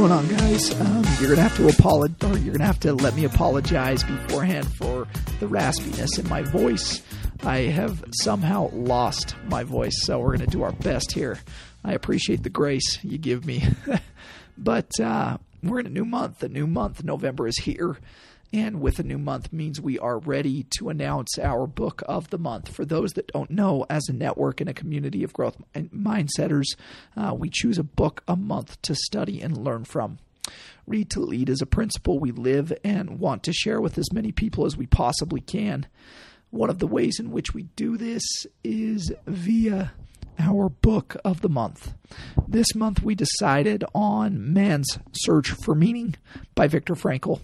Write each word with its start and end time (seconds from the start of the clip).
going 0.00 0.10
on, 0.10 0.26
guys? 0.26 0.72
Um, 0.80 1.04
you're 1.20 1.30
gonna 1.30 1.48
have 1.48 1.56
to 1.56 1.68
apologize, 1.68 2.42
you're 2.42 2.52
gonna 2.52 2.66
have 2.66 2.80
to 2.80 2.94
let 2.94 3.14
me 3.14 3.24
apologize 3.26 4.02
beforehand 4.02 4.66
for 4.74 5.06
the 5.38 5.46
raspiness 5.46 6.18
in 6.18 6.28
my 6.28 6.42
voice. 6.42 7.00
I 7.44 7.58
have 7.58 8.02
somehow 8.10 8.70
lost 8.72 9.36
my 9.44 9.62
voice, 9.62 9.94
so 10.02 10.18
we're 10.18 10.32
gonna 10.32 10.48
do 10.48 10.64
our 10.64 10.72
best 10.72 11.12
here. 11.12 11.38
I 11.84 11.92
appreciate 11.92 12.42
the 12.42 12.50
grace 12.50 12.98
you 13.04 13.18
give 13.18 13.46
me, 13.46 13.62
but 14.58 14.98
uh, 14.98 15.38
we're 15.62 15.78
in 15.78 15.86
a 15.86 15.90
new 15.90 16.04
month. 16.04 16.42
A 16.42 16.48
new 16.48 16.66
month, 16.66 17.04
November 17.04 17.46
is 17.46 17.58
here. 17.58 17.96
And 18.54 18.80
with 18.80 19.00
a 19.00 19.02
new 19.02 19.18
month 19.18 19.52
means 19.52 19.80
we 19.80 19.98
are 19.98 20.20
ready 20.20 20.64
to 20.78 20.88
announce 20.88 21.40
our 21.40 21.66
book 21.66 22.04
of 22.06 22.30
the 22.30 22.38
month. 22.38 22.72
For 22.72 22.84
those 22.84 23.14
that 23.14 23.26
don't 23.26 23.50
know, 23.50 23.84
as 23.90 24.08
a 24.08 24.12
network 24.12 24.60
and 24.60 24.70
a 24.70 24.74
community 24.74 25.24
of 25.24 25.32
growth 25.32 25.56
mindsetters, 25.74 26.76
uh, 27.16 27.34
we 27.36 27.50
choose 27.50 27.78
a 27.78 27.82
book 27.82 28.22
a 28.28 28.36
month 28.36 28.80
to 28.82 28.94
study 28.94 29.42
and 29.42 29.56
learn 29.56 29.82
from. 29.82 30.18
Read 30.86 31.10
to 31.10 31.20
lead 31.20 31.48
is 31.48 31.60
a 31.60 31.66
principle 31.66 32.20
we 32.20 32.30
live 32.30 32.72
and 32.84 33.18
want 33.18 33.42
to 33.42 33.52
share 33.52 33.80
with 33.80 33.98
as 33.98 34.12
many 34.12 34.30
people 34.30 34.66
as 34.66 34.76
we 34.76 34.86
possibly 34.86 35.40
can. 35.40 35.86
One 36.50 36.70
of 36.70 36.78
the 36.78 36.86
ways 36.86 37.18
in 37.18 37.32
which 37.32 37.54
we 37.54 37.64
do 37.74 37.96
this 37.96 38.22
is 38.62 39.12
via 39.26 39.94
our 40.38 40.68
book 40.68 41.16
of 41.24 41.40
the 41.40 41.48
month. 41.48 41.94
This 42.46 42.72
month 42.76 43.02
we 43.02 43.16
decided 43.16 43.82
on 43.92 44.52
Man's 44.52 45.00
Search 45.10 45.50
for 45.50 45.74
Meaning 45.74 46.14
by 46.54 46.68
Viktor 46.68 46.94
Frankl. 46.94 47.40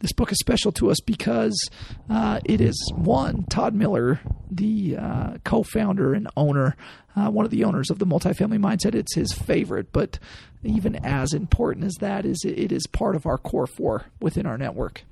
This 0.00 0.12
book 0.12 0.30
is 0.30 0.38
special 0.38 0.72
to 0.72 0.90
us 0.90 1.00
because 1.00 1.70
uh, 2.10 2.40
it 2.44 2.60
is 2.60 2.92
one 2.94 3.44
Todd 3.44 3.74
Miller, 3.74 4.20
the 4.50 4.96
uh, 4.96 5.38
co-founder 5.44 6.12
and 6.12 6.28
owner, 6.36 6.76
uh, 7.16 7.30
one 7.30 7.44
of 7.44 7.50
the 7.50 7.64
owners 7.64 7.90
of 7.90 7.98
the 7.98 8.06
multifamily 8.06 8.58
mindset. 8.58 8.94
It's 8.94 9.14
his 9.14 9.32
favorite, 9.32 9.92
but 9.92 10.18
even 10.62 10.96
as 10.96 11.32
important 11.32 11.86
as 11.86 11.94
that 12.00 12.26
is, 12.26 12.44
it 12.44 12.72
is 12.72 12.86
part 12.86 13.16
of 13.16 13.26
our 13.26 13.38
core 13.38 13.66
four 13.66 14.06
within 14.20 14.44
our 14.46 14.58
network. 14.58 15.04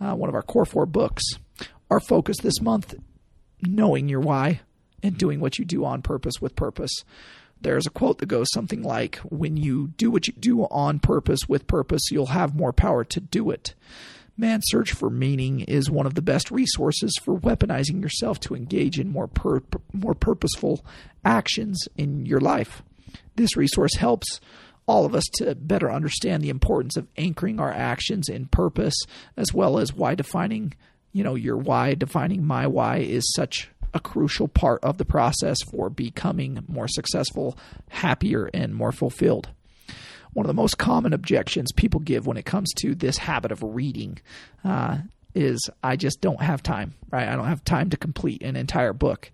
Uh, 0.00 0.14
one 0.14 0.28
of 0.28 0.34
our 0.34 0.42
core 0.42 0.64
four 0.64 0.86
books. 0.86 1.22
Our 1.90 2.00
focus 2.00 2.38
this 2.38 2.60
month: 2.62 2.94
knowing 3.62 4.08
your 4.08 4.20
why 4.20 4.60
and 5.02 5.18
doing 5.18 5.38
what 5.38 5.58
you 5.58 5.66
do 5.66 5.84
on 5.84 6.00
purpose 6.00 6.40
with 6.40 6.56
purpose 6.56 7.04
there's 7.64 7.86
a 7.86 7.90
quote 7.90 8.18
that 8.18 8.26
goes 8.26 8.46
something 8.52 8.82
like 8.82 9.16
when 9.18 9.56
you 9.56 9.88
do 9.96 10.10
what 10.10 10.26
you 10.26 10.32
do 10.34 10.62
on 10.64 10.98
purpose 10.98 11.40
with 11.48 11.66
purpose 11.66 12.10
you'll 12.10 12.26
have 12.26 12.54
more 12.54 12.72
power 12.72 13.04
to 13.04 13.20
do 13.20 13.50
it 13.50 13.74
Man's 14.36 14.64
Search 14.66 14.92
for 14.92 15.10
Meaning 15.10 15.60
is 15.60 15.90
one 15.90 16.06
of 16.06 16.14
the 16.14 16.22
best 16.22 16.50
resources 16.50 17.16
for 17.22 17.38
weaponizing 17.38 18.02
yourself 18.02 18.40
to 18.40 18.56
engage 18.56 18.98
in 18.98 19.12
more 19.12 19.28
pur- 19.28 19.62
more 19.92 20.14
purposeful 20.14 20.84
actions 21.24 21.86
in 21.96 22.26
your 22.26 22.40
life. 22.40 22.82
This 23.36 23.56
resource 23.56 23.94
helps 23.96 24.40
all 24.86 25.06
of 25.06 25.14
us 25.14 25.24
to 25.34 25.54
better 25.54 25.90
understand 25.90 26.42
the 26.42 26.50
importance 26.50 26.96
of 26.96 27.06
anchoring 27.16 27.60
our 27.60 27.72
actions 27.72 28.28
in 28.28 28.46
purpose 28.46 28.96
as 29.36 29.54
well 29.54 29.78
as 29.78 29.94
why 29.94 30.14
defining, 30.14 30.74
you 31.12 31.22
know, 31.22 31.36
your 31.36 31.56
why, 31.56 31.94
defining 31.94 32.44
my 32.44 32.66
why 32.66 32.98
is 32.98 33.32
such 33.34 33.70
a 33.94 34.00
crucial 34.00 34.48
part 34.48 34.82
of 34.82 34.98
the 34.98 35.04
process 35.04 35.56
for 35.70 35.88
becoming 35.88 36.64
more 36.68 36.88
successful, 36.88 37.56
happier 37.88 38.50
and 38.52 38.74
more 38.74 38.92
fulfilled. 38.92 39.48
One 40.32 40.44
of 40.44 40.48
the 40.48 40.60
most 40.60 40.78
common 40.78 41.12
objections 41.12 41.70
people 41.72 42.00
give 42.00 42.26
when 42.26 42.36
it 42.36 42.44
comes 42.44 42.72
to 42.80 42.94
this 42.94 43.18
habit 43.18 43.52
of 43.52 43.62
reading 43.62 44.18
uh, 44.64 44.98
is 45.34 45.68
I 45.82 45.96
just 45.96 46.20
don't 46.20 46.40
have 46.40 46.62
time, 46.62 46.94
right? 47.10 47.28
I 47.28 47.36
don't 47.36 47.46
have 47.48 47.64
time 47.64 47.90
to 47.90 47.96
complete 47.96 48.42
an 48.42 48.56
entire 48.56 48.92
book. 48.92 49.30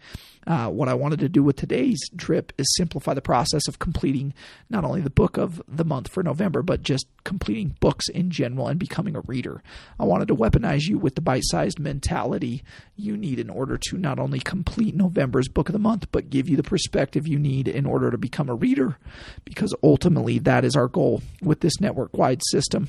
Uh, 0.47 0.69
what 0.69 0.89
I 0.89 0.95
wanted 0.95 1.21
to 1.21 1.29
do 1.29 1.43
with 1.43 1.57
today's 1.57 2.01
drip 2.17 2.53
is 2.57 2.75
simplify 2.75 3.13
the 3.13 3.21
process 3.21 3.69
of 3.69 3.79
completing 3.79 4.33
not 4.71 4.85
only 4.85 5.03
the 5.03 5.11
book 5.11 5.37
of 5.37 5.63
the 5.69 5.85
month 5.85 6.09
for 6.09 6.23
November, 6.23 6.63
but 6.63 6.83
just 6.83 7.07
completing 7.25 7.77
books 7.79 8.09
in 8.09 8.31
general 8.31 8.67
and 8.67 8.81
becoming 8.81 9.15
a 9.15 9.21
reader. 9.21 9.63
I 9.99 10.05
wanted 10.05 10.29
to 10.29 10.35
weaponize 10.35 10.89
you 10.89 10.99
with 10.99 11.15
the 11.15 11.21
bite 11.21 11.43
sized 11.45 11.79
mentality 11.79 12.65
you 12.97 13.19
need 13.19 13.39
in 13.39 13.51
order 13.51 13.77
to 13.91 13.99
not 13.99 14.19
only 14.19 14.41
complete 14.41 14.97
November's 14.97 15.49
book 15.49 15.69
of 15.69 15.75
the 15.75 15.79
month, 15.79 16.11
but 16.11 16.31
give 16.31 16.49
you 16.49 16.57
the 16.57 16.63
perspective 16.63 17.29
you 17.29 17.39
need 17.39 17.69
in 17.69 17.85
order 17.85 18.11
to 18.11 18.19
become 18.19 18.49
a 18.49 18.55
reader, 18.55 18.97
because 19.45 19.75
ultimately 19.83 20.39
that 20.39 20.65
is 20.65 20.75
our 20.75 20.89
goal 20.89 21.23
with 21.43 21.61
this 21.61 21.81
network 21.81 22.17
wide 22.17 22.41
system. 22.51 22.89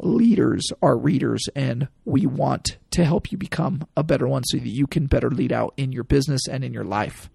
Leaders 0.00 0.66
are 0.82 0.96
readers, 0.96 1.42
and 1.54 1.88
we 2.04 2.26
want 2.42 2.76
to 2.90 3.04
help 3.04 3.30
you 3.30 3.38
become 3.38 3.86
a 3.96 4.02
better 4.02 4.26
one 4.26 4.42
so 4.42 4.58
that 4.58 4.68
you 4.68 4.88
can 4.88 5.06
better 5.06 5.30
lead 5.30 5.52
out 5.52 5.72
in 5.76 5.92
your 5.92 6.02
business 6.02 6.48
and 6.48 6.64
in 6.64 6.74
your 6.74 6.84
life. 6.84 7.30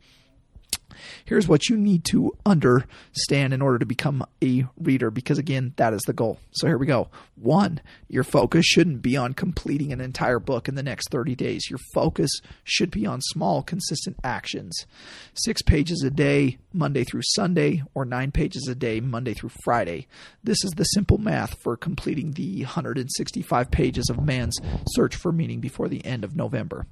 Here's 1.25 1.47
what 1.47 1.69
you 1.69 1.77
need 1.77 2.05
to 2.05 2.35
understand 2.45 3.53
in 3.53 3.61
order 3.61 3.79
to 3.79 3.85
become 3.85 4.25
a 4.43 4.65
reader, 4.79 5.11
because 5.11 5.37
again, 5.37 5.73
that 5.77 5.93
is 5.93 6.01
the 6.03 6.13
goal. 6.13 6.39
So 6.51 6.67
here 6.67 6.77
we 6.77 6.85
go. 6.85 7.09
One, 7.35 7.81
your 8.07 8.23
focus 8.23 8.65
shouldn't 8.65 9.01
be 9.01 9.15
on 9.15 9.33
completing 9.33 9.93
an 9.93 10.01
entire 10.01 10.39
book 10.39 10.67
in 10.67 10.75
the 10.75 10.83
next 10.83 11.09
30 11.09 11.35
days. 11.35 11.69
Your 11.69 11.79
focus 11.93 12.31
should 12.63 12.91
be 12.91 13.05
on 13.05 13.21
small, 13.21 13.61
consistent 13.63 14.17
actions. 14.23 14.85
Six 15.33 15.61
pages 15.61 16.03
a 16.03 16.09
day, 16.09 16.57
Monday 16.73 17.03
through 17.03 17.21
Sunday, 17.23 17.83
or 17.93 18.05
nine 18.05 18.31
pages 18.31 18.67
a 18.67 18.75
day, 18.75 18.99
Monday 18.99 19.33
through 19.33 19.51
Friday. 19.63 20.07
This 20.43 20.63
is 20.63 20.71
the 20.71 20.83
simple 20.83 21.17
math 21.17 21.59
for 21.61 21.77
completing 21.77 22.31
the 22.31 22.63
165 22.63 23.71
pages 23.71 24.09
of 24.09 24.23
Man's 24.23 24.57
Search 24.89 25.15
for 25.15 25.31
Meaning 25.31 25.59
before 25.59 25.87
the 25.87 26.05
end 26.05 26.23
of 26.23 26.35
November. 26.35 26.85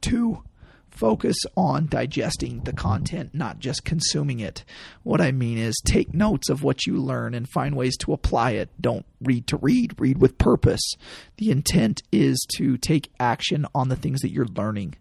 Two, 0.00 0.42
focus 0.92 1.36
on 1.56 1.86
digesting 1.86 2.60
the 2.60 2.72
content, 2.72 3.34
not 3.34 3.58
just 3.58 3.84
consuming 3.84 4.40
it. 4.40 4.64
What 5.02 5.20
I 5.20 5.32
mean 5.32 5.58
is 5.58 5.74
take 5.84 6.14
notes 6.14 6.48
of 6.48 6.62
what 6.62 6.86
you 6.86 6.96
learn 6.96 7.34
and 7.34 7.48
find 7.48 7.74
ways 7.74 7.96
to 7.98 8.12
apply 8.12 8.52
it. 8.52 8.68
Don't 8.80 9.06
read 9.20 9.46
to 9.48 9.56
read, 9.56 9.98
read 9.98 10.18
with 10.18 10.38
purpose. 10.38 10.92
The 11.38 11.50
intent 11.50 12.02
is 12.12 12.46
to 12.56 12.76
take 12.76 13.10
action 13.18 13.66
on 13.74 13.88
the 13.88 13.96
things 13.96 14.20
that 14.20 14.30
you're 14.30 14.46
learning. 14.46 14.94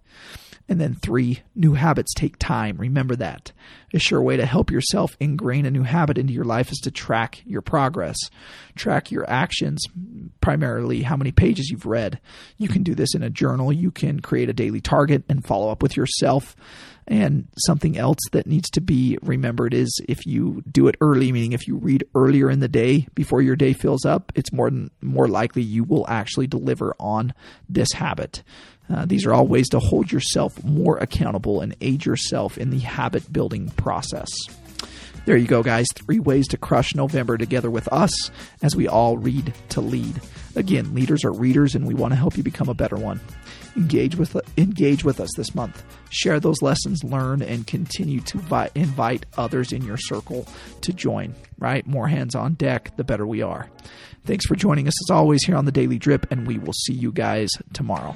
And 0.69 0.79
then 0.79 0.95
three, 0.95 1.41
new 1.53 1.73
habits 1.73 2.13
take 2.13 2.37
time. 2.37 2.77
Remember 2.77 3.15
that. 3.17 3.51
A 3.93 3.99
sure 3.99 4.21
way 4.21 4.37
to 4.37 4.45
help 4.45 4.71
yourself 4.71 5.17
ingrain 5.19 5.65
a 5.65 5.71
new 5.71 5.83
habit 5.83 6.17
into 6.17 6.33
your 6.33 6.45
life 6.45 6.71
is 6.71 6.77
to 6.83 6.91
track 6.91 7.41
your 7.45 7.61
progress. 7.61 8.17
Track 8.75 9.11
your 9.11 9.29
actions, 9.29 9.83
primarily 10.39 11.01
how 11.01 11.17
many 11.17 11.31
pages 11.31 11.69
you've 11.69 11.85
read. 11.85 12.21
You 12.57 12.69
can 12.69 12.83
do 12.83 12.95
this 12.95 13.13
in 13.13 13.23
a 13.23 13.29
journal. 13.29 13.73
You 13.73 13.91
can 13.91 14.21
create 14.21 14.49
a 14.49 14.53
daily 14.53 14.79
target 14.79 15.23
and 15.27 15.45
follow 15.45 15.69
up 15.69 15.83
with 15.83 15.97
yourself. 15.97 16.55
And 17.07 17.47
something 17.65 17.97
else 17.97 18.19
that 18.31 18.47
needs 18.47 18.69
to 18.69 18.81
be 18.81 19.17
remembered 19.21 19.73
is 19.73 19.99
if 20.07 20.25
you 20.25 20.63
do 20.71 20.87
it 20.87 20.95
early, 21.01 21.31
meaning 21.31 21.51
if 21.51 21.67
you 21.67 21.75
read 21.75 22.05
earlier 22.15 22.49
in 22.49 22.61
the 22.61 22.69
day 22.69 23.07
before 23.15 23.41
your 23.41 23.57
day 23.57 23.73
fills 23.73 24.05
up, 24.05 24.31
it's 24.35 24.53
more 24.53 24.69
than, 24.69 24.91
more 25.01 25.27
likely 25.27 25.63
you 25.63 25.83
will 25.83 26.05
actually 26.07 26.47
deliver 26.47 26.95
on 26.99 27.33
this 27.67 27.91
habit. 27.93 28.43
Uh, 28.91 29.05
these 29.05 29.25
are 29.25 29.33
all 29.33 29.47
ways 29.47 29.69
to 29.69 29.79
hold 29.79 30.11
yourself 30.11 30.61
more 30.63 30.97
accountable 30.97 31.61
and 31.61 31.75
aid 31.81 32.05
yourself 32.05 32.57
in 32.57 32.69
the 32.71 32.79
habit 32.79 33.31
building 33.31 33.69
process. 33.77 34.29
There 35.25 35.37
you 35.37 35.47
go, 35.47 35.61
guys. 35.61 35.85
Three 35.93 36.19
ways 36.19 36.47
to 36.47 36.57
crush 36.57 36.95
November 36.95 37.37
together 37.37 37.69
with 37.69 37.87
us 37.89 38.31
as 38.63 38.75
we 38.75 38.87
all 38.87 39.17
read 39.17 39.53
to 39.69 39.79
lead. 39.79 40.19
Again, 40.55 40.95
leaders 40.95 41.23
are 41.23 41.31
readers, 41.31 41.75
and 41.75 41.85
we 41.85 41.93
want 41.93 42.11
to 42.11 42.17
help 42.17 42.37
you 42.37 42.43
become 42.43 42.69
a 42.69 42.73
better 42.73 42.95
one. 42.95 43.21
Engage 43.77 44.15
with 44.15 44.35
engage 44.57 45.03
with 45.03 45.19
us 45.19 45.29
this 45.37 45.53
month. 45.53 45.83
Share 46.09 46.39
those 46.39 46.61
lessons 46.63 47.03
learned, 47.03 47.43
and 47.43 47.67
continue 47.67 48.19
to 48.21 48.39
vi- 48.39 48.71
invite 48.73 49.27
others 49.37 49.71
in 49.71 49.83
your 49.83 49.97
circle 49.97 50.47
to 50.81 50.91
join. 50.91 51.35
Right, 51.59 51.85
more 51.85 52.07
hands 52.07 52.33
on 52.33 52.55
deck, 52.55 52.97
the 52.97 53.03
better 53.03 53.25
we 53.25 53.43
are. 53.43 53.69
Thanks 54.25 54.45
for 54.47 54.55
joining 54.55 54.87
us 54.87 55.01
as 55.05 55.13
always 55.13 55.43
here 55.45 55.55
on 55.55 55.65
the 55.65 55.71
Daily 55.71 55.99
Drip, 55.99 56.29
and 56.31 56.47
we 56.47 56.57
will 56.57 56.73
see 56.73 56.93
you 56.93 57.11
guys 57.11 57.49
tomorrow. 57.73 58.15